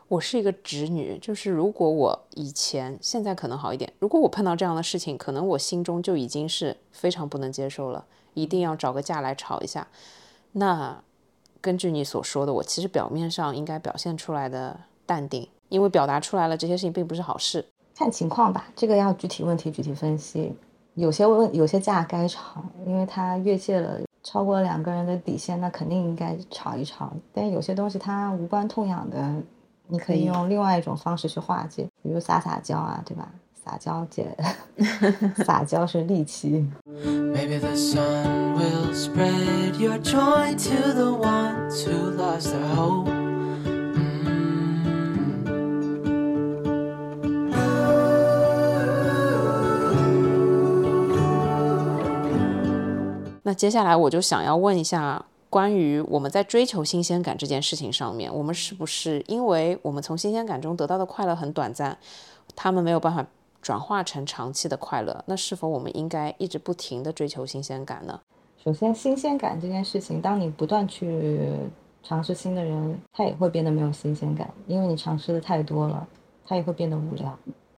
[0.08, 9.88] 我是一个直女，就是如果我以前现在可能好一点，如果我碰到这样的事情，可能我心中就已经是非常不能接受了，一定要找个架来吵一下。
[10.52, 11.02] 那
[11.60, 17.66] 根据你所说的，我其实表面上应该表现出来的淡定，因为表达出来了这些事情并不是好事。
[17.96, 20.54] 看情况吧，这个要具体问题具体分析。
[20.94, 27.12] 有些问有些架该吵，因为他越界了，超过了两个人的底线，那肯定应该吵一吵。
[27.34, 29.36] 但有些东西它无关痛痒的，
[29.88, 33.30] 你可以用另外一种方式去化解，比如撒撒娇啊，对吧？
[33.64, 34.36] 撒娇姐，
[35.44, 36.64] 撒娇是利器。
[36.86, 43.10] Maybe the sun will spread your joy to the ones who lost their hope.
[43.10, 43.26] Mm.
[53.42, 61.98] 那接下来我就想要问一下，关于我们在追求新鲜感这件事情上面，我们是不是因为我们从新鲜感中得到的快乐很短暂，
[62.58, 63.26] 他们没有办法
[63.62, 65.24] 转化成长期的快乐？
[65.28, 68.20] 那是否我们应该一直不停的追求新鲜感呢？
[68.62, 71.40] 首先，新鲜感这件事情，当你不断去
[72.04, 76.06] 尝试新的人，他也会变得没有新鲜感，因为你尝试的太多了，
[76.46, 77.34] 他也会变得无聊，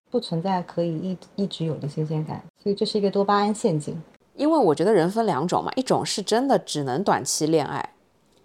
[0.09, 4.01] 不存在可以一一直有的新鲜感，所以这是一个多巴胺陷阱。
[4.37, 7.89] 因为我觉得人分两种嘛，一种是真的只能短期恋爱，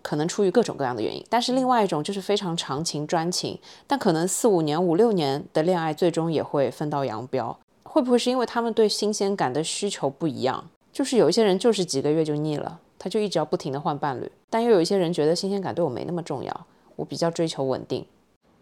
[0.00, 7.56] 可能出于各种各样的原因；但是另外一种就是非常长情专情，但可能四五年、五六年的恋爱，最终也会分道扬镳。
[7.84, 10.64] 会不会是因为他们对新鲜感的需求不一样？
[10.90, 18.06] 就是有一些人就是几个月就腻了，他就一直要不停的换伴侣；但又有一些人觉得新鲜感对我没那么重要，我比较追求稳定。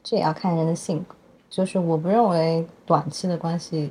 [0.03, 1.15] 这也要看人的性格。
[1.49, 3.91] 就是我不认为短期的关系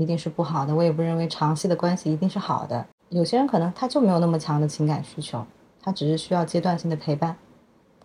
[0.00, 2.84] 一定是不好的，我也不认为长期的关系一定是好的。
[3.10, 5.44] 有些人可能他就没有那么强的情感需求，
[5.82, 7.36] 他只是需要阶段性的陪伴。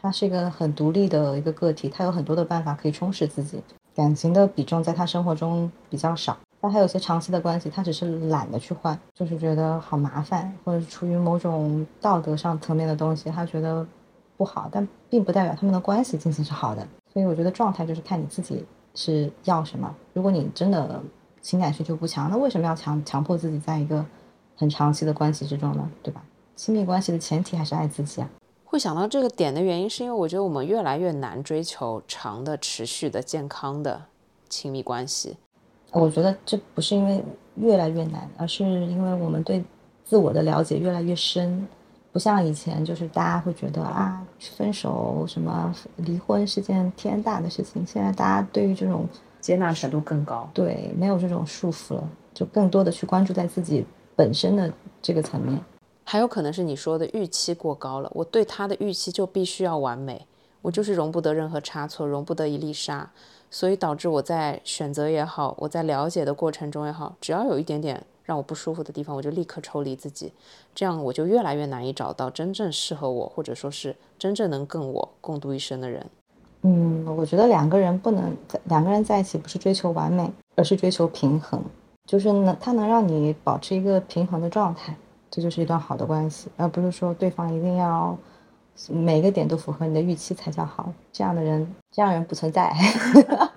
[0.01, 3.63] 他是一个很独立的一个个体，他有很多的办法可以充实自己，
[3.95, 6.37] 感情的比重在他生活中比较少。
[6.59, 13.87] 但还有些长期的关系，他只是懒得去换，就是觉得好麻烦，或者是出于某种道德上层面的东西，他觉得
[14.35, 16.85] 不好，但并不代表他们的关系进行是好的。
[17.13, 19.95] 所以我觉得状态就是看你自己是要什么。
[20.13, 21.01] 如果你真的
[21.45, 24.03] 情感需求不强，那为什么要强强迫自己在一个
[24.55, 25.87] 很长期的关系之中呢？
[26.01, 26.23] 对吧？
[26.55, 28.27] 亲密关系的前提还是爱自己啊。
[28.63, 34.01] 会想到这个点的原因，是因为我觉得我们越来越难追求长的、持续的、健康的
[34.49, 35.37] 亲密关系。
[35.91, 37.23] 我觉得这不是因为
[37.57, 39.63] 越来越难，而是因为我们对
[40.03, 41.67] 自我的了解越来越深，
[42.11, 44.19] 不像以前，就是大家会觉得啊，
[44.57, 47.85] 分手什么离婚是件天大的事情。
[47.85, 49.07] 现在大家对于这种
[49.45, 50.49] 接纳程度更高。
[50.55, 55.63] 对没有这种束缚了，就更多的去关注在自己本身的这个层面。
[56.03, 60.25] 还有可能是你说的预期过高了，我对他的预期就必须要完美，
[60.63, 63.11] 我就是容不得任何差错，容不得一粒沙，
[63.51, 70.33] 所以导致我在选择也好，我在了解的过程中也好，只要有一点点让我不舒服的地方，我就立刻抽离自己，
[70.73, 76.07] 这样我就越来越难以找到真正适合我，或者说是真正能跟我共度一生的人。
[76.67, 81.61] 嗯，我觉得两个人不能两个人在一起不是追求完美，而是追求平衡，
[82.07, 84.95] 就是能他能让你保持一个平衡的状态，
[85.29, 88.17] 这就是一段好的关系，而不是说对方一定要
[88.89, 90.91] 每个点都符合你的预期才叫好。
[91.13, 92.73] 这样的人，这样人不存在。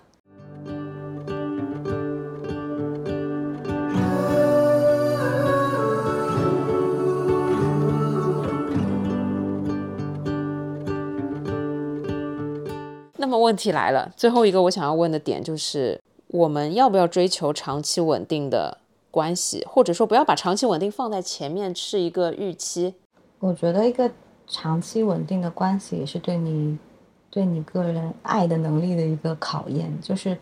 [13.49, 18.77] 问题来了，最后一个我想要问的点就是，我们要不要追求长期稳定的
[19.11, 22.95] 关系，或者说不要把长期稳定放在前面是一个预期？
[23.39, 24.11] 我觉得一个
[24.47, 26.79] 长期稳定的关系也是对你
[27.31, 30.37] 对你个人爱的能力的一个考验，就是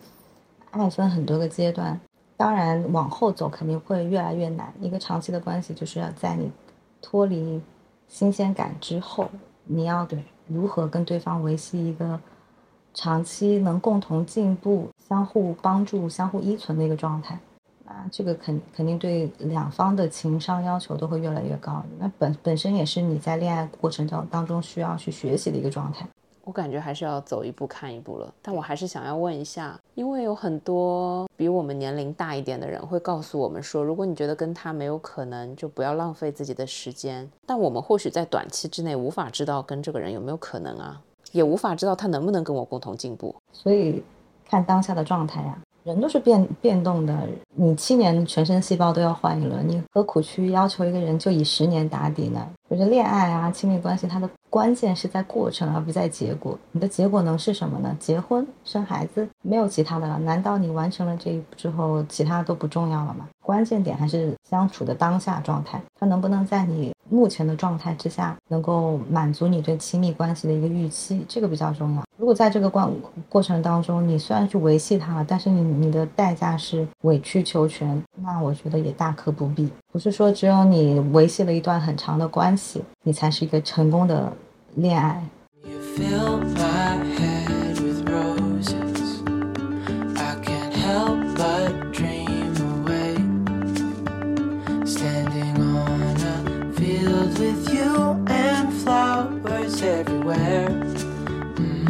[0.72, 2.00] 爱分很多个阶段，
[2.36, 4.74] 当然往后走肯定会越来越难。
[4.80, 6.50] 一个长期的关系就是要在你
[7.00, 7.62] 脱离
[8.08, 9.30] 新鲜感之后，
[9.62, 10.18] 你要对
[10.48, 12.18] 如何跟对方维系一个
[12.96, 17.38] 长期能共同进步、相互帮助、相互依存的一个状态。
[17.84, 21.84] 那这个肯肯定对两方的情商要求都会越来越高。
[21.98, 26.06] 那本本身也是你在恋爱过程当当中需要去学习的一个状态。
[26.42, 28.32] 我感觉还是要走一步看一步了。
[28.40, 37.28] 但我还是想要问一下，因为有很多比我们年龄大一点的人会告诉我们说，如果你觉得跟他没有可能，就不要浪费自己的时间。
[37.44, 41.00] 但我们或许在短期之内无法知道跟这个人有没有可能啊，
[41.32, 43.34] 也无法知道他能不能跟我共同进步。
[43.52, 44.02] 所以
[44.48, 47.16] 看当下的状态呀、人都是变变动的。
[47.54, 52.46] 你七年全身细胞都要换一轮，你何苦去要求一个人就以十年打底呢？
[52.68, 56.58] 我觉得恋爱啊，亲密关系，它的关键是在过程，而不在结果。
[56.72, 57.96] 你的结果能是什么呢？
[57.98, 60.18] 结婚、生孩子，没有其他的了。
[60.18, 63.28] 难道你完成了这一步之后，其他都不重要了吗？
[63.40, 72.02] 关键点还是相处的当下状态，他能不能在你目前的状态之下，能够满足你对亲密关系的一个预期，这个比较重要。
[72.16, 72.90] 如果在这个过
[73.28, 79.68] 过程当中，你虽然去维系它了，但是你你的代价是委曲求全，那我觉得也大可不必。
[79.92, 84.32] 不是说只有你维系了一段很长的关系，你才是一个成功的
[84.74, 85.22] 恋爱。
[85.62, 89.20] You fill my head with roses.
[90.16, 91.25] I can help
[99.76, 100.68] flowers everywhere.
[101.58, 101.84] Mm.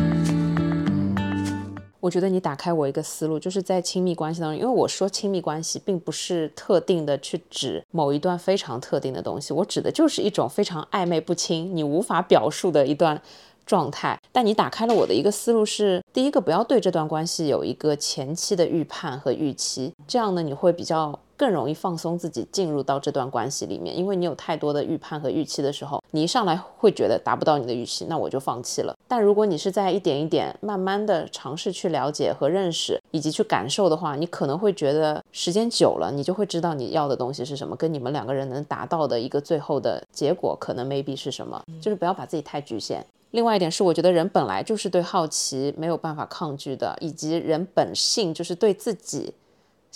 [2.01, 13.21] 我觉得你打开我一个思路，就是在亲密关系当中，因为我说亲密关系并不是特定的去指某一段非常特定的东西，我指的就是一种非常暧昧不清、你无法表述的一段
[13.65, 14.21] 状态。
[14.31, 21.19] 但你打开了我的一个思路是，第一个不要对这段关系有一个前期的预判和预期，这样呢你会比较。
[21.37, 28.97] 更容易放松自己进入到这段关系里面，因为你有太多的预判和预期的时候，你一上来会觉得达不到你的预期，那我就放弃了。
[29.07, 43.05] 但如果你是在一点一点慢慢的尝试去了解和认识，以及去感受的话，你可能会觉得时间久了，你就会知道你要的东西是什么，跟你们两个人能达到的一个最后的结果可能 maybe 是什么，就是不要把自己太局限。
[43.33, 49.35] 另外一点是，我觉得人本来就是对好奇没有办法抗拒的，以及人本性就是对自己。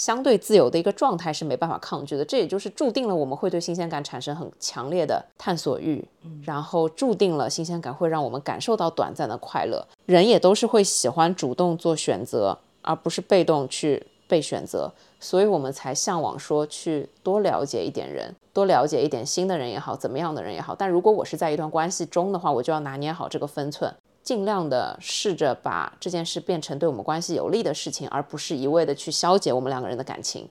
[0.00, 6.02] 相对自由的一个状态是没办法抗拒的，这也就是注定了我们会对新鲜感产生很强烈的探索欲，
[6.42, 9.86] 然后注定了新鲜感会让我们感受到短暂的快乐。
[10.06, 14.90] 人也都是会喜欢主动做选择，而不是被动去被选择，
[15.20, 20.74] 所以我们才向往说去多了解一点人，多了解一点新的人也好，怎么样的人也好。
[20.74, 23.94] 但如果我是在一段关系中的话，我就要拿捏好这个分寸。
[24.22, 30.48] 尽量的试着把这件事变成对我们关系有利的事情，而不是一味的去消解我们两个人的感情。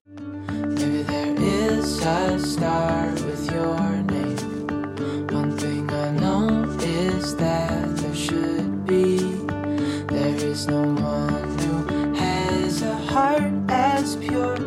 [10.68, 11.74] No one who
[12.16, 14.58] has a heart as pure,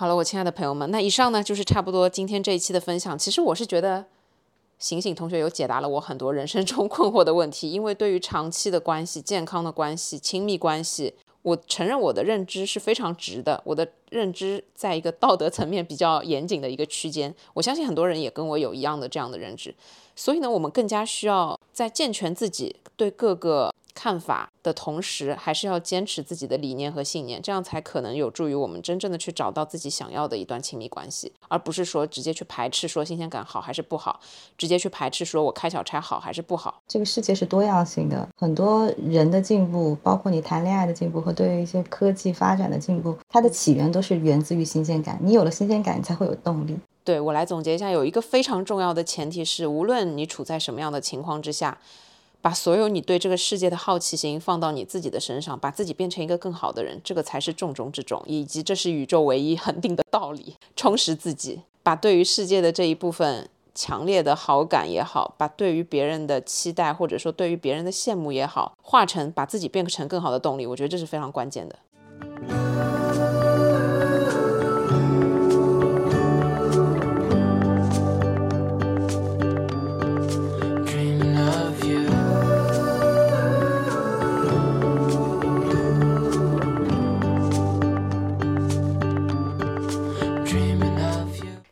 [0.00, 3.18] 好了，我亲爱的朋友们，那以上呢就是差不多今天这一期的分享。
[3.18, 4.06] 其实我是觉得，
[4.78, 7.70] 醒醒同学有解答了我很多人生中 困惑的问题。
[7.70, 17.34] 因为对于长期的关系、健康的关系、亲密关系，我承认我的认知是非常直的，我的认知在一个道德层面比较严谨的一个区间。
[17.52, 19.74] 我相信很多人也跟我有一样的这样的认知。
[20.16, 34.20] 所以呢，我们更加需要在健全自己对各个看法的同时，还是要坚持自己的理念和信念，这样才可能有助于我们真正的去找到自己想要的一段亲密关系，而不是说直接去排斥说新鲜感好还是不好，
[34.58, 36.82] 直接去排斥说我开小差好还是不好。
[36.86, 45.18] 这个世界是多样性的，很多人的进步，包括你谈恋爱的进步和对于一些科技发展的进步，它的起源都是源自于新鲜感。
[45.22, 46.78] 你有了新鲜感，你才会有动力。
[47.02, 51.78] 对我来总结一下，有一个非常重要的前提是，无论你处在什么样的情况之下，
[52.42, 60.56] 把所有你对这个世界的好奇心放到你自己的身上，把自己变成一个更好的人，这个才是重中之重，以及这是宇宙唯一恒定的道理。
[60.74, 72.69] 充实自己，把对于世界的这一部分强烈的好感也好，把对于别人的期待或者说对于别人的羡慕也好，化成把自己变成更好的动力，我觉得这是非常关键的。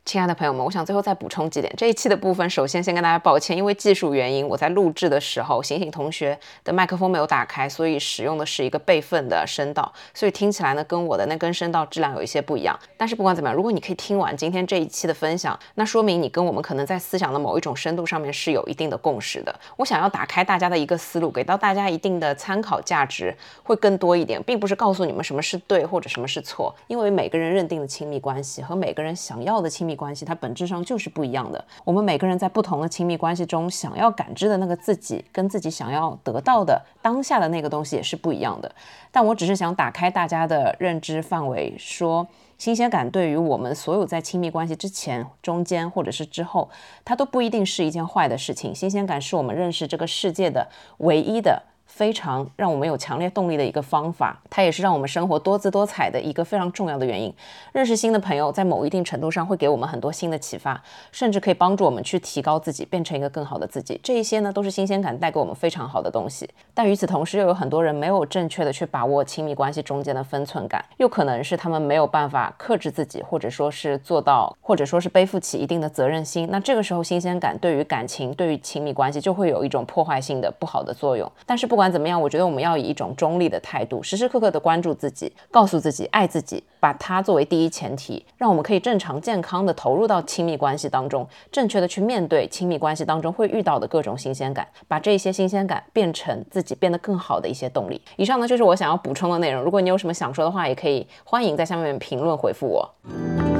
[0.09, 1.71] 亲爱的朋友们，我想最后再补充几点。
[1.77, 12.75] 这一期的部分，首先先跟大家抱歉，因为技术原因，我在录制的时候，醒醒同学的麦克风没有打开，所以使用的是一个备份的声道，所以听起来呢，跟我的那根声道质量有一些不一样。
[12.97, 19.55] 但是不管怎么样，如果你可以听完今天这一期的分享，那说明你跟我们可能在思想的某一种深度上面是有一定的共识的。
[19.77, 31.63] 我想要打开大家的一个思路，给到大家一定的参考价值，会更多一点，并不是告诉你们什么是对或者什么是错，因为每个人认定的亲密关系和每个人想要的亲密关系，它本质上就是不一样的。
[31.85, 38.73] 我们每个人在不同的亲密关系中，想要感知的那个自己，跟自己想要得到的当下的那个东西也是不一样的。
[39.11, 42.27] 但我只是想打开大家的认知范围，说
[42.57, 46.71] 新鲜感对于我们所有在亲密关系之前、中间或者是之后，
[47.05, 48.75] 它都不一定是一件坏的事情。
[48.75, 50.69] 新鲜感是我们认识这个世界的
[50.99, 51.63] 唯一的。
[51.89, 57.35] 非常让我们有强烈动力的一个方法，它也是让我们生活多姿多彩的一个非常重要的原因。
[57.73, 60.81] 认识新的朋友，在某一定程度上会给我们很多新的启发，
[61.11, 63.99] 甚至可以帮助我们去提高自己，变成一个更好的自己。
[64.03, 66.49] 这一些呢，都是新鲜感带给我们非常好的东西。
[66.75, 76.47] 但与此同时，又有很多人没有正确的去把握亲密关系中间的分寸感，又可能是他们没有办法克制自己，或者说是做到，或者说是背负起一定的责任心。
[76.53, 81.31] 那这个时候，新鲜感对于感情、对于亲密关系就会有一种破坏性的不好的作用。
[81.47, 98.03] 但是不不管怎么样，我觉得我们要以一种中立的态度，时时刻刻的关注自己，告诉自己爱自己，把它作为第一前提，让我们可以正常健康的投入到亲密关系当中，正确的去面对亲密关系当中会遇到的各种新鲜感，把这些新鲜感变成自己变得更好的一些动力。
[98.17, 99.63] 以上呢就是我想要补充的内容。
[99.63, 103.58] 如果你有什么想说的话，也可以欢迎在下面评论回复我。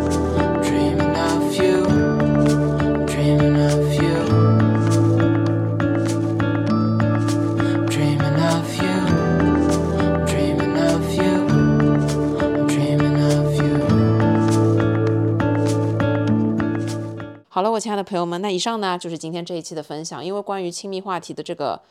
[17.59, 20.25] 好了，我亲爱的朋友们，那以上呢就是今天这一期的分享。
[20.25, 21.83] 因为关于亲密话题的这个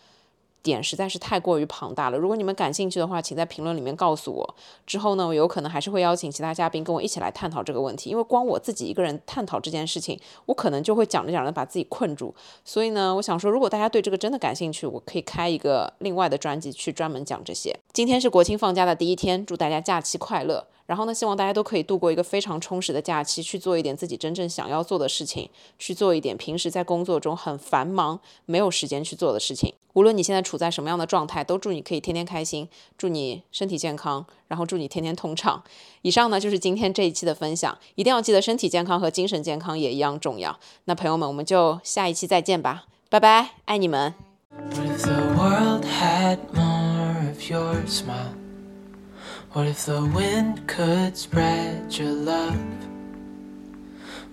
[0.63, 4.55] 点实在是太过于庞大了，如果你们感兴趣的话，请在评论里面告诉我。
[4.86, 8.09] 之后呢，我有可能还是会邀请其他嘉宾跟我一起来探讨这个问题。
[8.09, 12.34] 因为光我自己一个人探讨这件事情，我可能就会讲着讲着把自己困住。
[12.63, 17.78] 所以呢，我想说，如果大家对这个真的感兴趣，我可以开一个另外的专辑去专门讲这些。
[17.91, 20.68] 今天是国庆放假的第一天，祝大家假期快乐。
[20.88, 29.74] 然后呢，希望大家都可以度过一个非常充实的假期，去做一点自己真正想要做的事情，去做一点平时在工作中很繁忙没有时间去做的事情。
[29.94, 35.62] 无论你现在处在什么样的状态，都祝你可以天天开心，祝你身体健康，然后祝你天天通畅。
[36.04, 40.58] 以上呢就是今天这一期的分享，一定要记得身体健康和精神健康也一样重要。
[40.86, 44.14] 那朋友们，我们就下一期再见吧，拜拜，爱你们。
[45.02, 48.37] The world had more of your smile?
[49.54, 52.60] What if the wind could spread your love?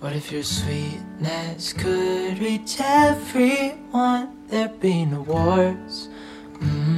[0.01, 4.43] What if your sweetness could reach everyone?
[4.49, 6.09] There'd be no wars,
[6.55, 6.94] mm.